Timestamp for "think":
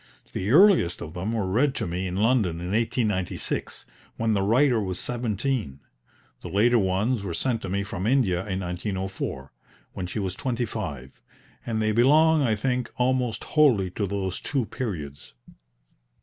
12.55-12.89